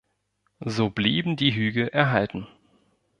[0.65, 2.47] So blieben die Hügel erhalten.